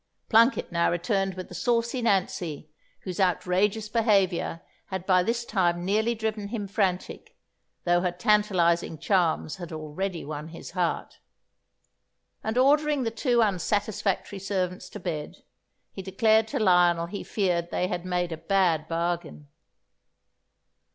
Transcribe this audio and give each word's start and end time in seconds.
Plunket 0.29 0.71
now 0.71 0.89
returned 0.89 1.35
with 1.35 1.47
the 1.47 1.53
saucy 1.53 2.01
Nancy, 2.01 2.71
whose 3.01 3.19
outrageous 3.19 3.87
behaviour 3.87 4.61
had 4.87 5.05
by 5.05 5.21
this 5.21 5.45
time 5.45 5.85
nearly 5.85 6.15
driven 6.15 6.47
him 6.47 6.67
frantic, 6.67 7.35
though 7.83 8.01
her 8.01 8.11
tantalizing 8.11 8.97
charms 8.97 9.57
had 9.57 9.71
already 9.71 10.25
won 10.25 10.47
his 10.47 10.71
heart; 10.71 11.19
and 12.43 12.57
ordering 12.57 13.03
the 13.03 13.11
two 13.11 13.43
unsatisfactory 13.43 14.39
servants 14.39 14.89
to 14.89 14.99
bed, 14.99 15.43
he 15.91 16.01
declared 16.01 16.47
to 16.47 16.57
Lionel 16.57 17.05
he 17.05 17.23
feared 17.23 17.69
they 17.69 17.87
had 17.87 18.03
made 18.03 18.31
a 18.31 18.37
bad 18.37 18.87
bargain. 18.87 19.49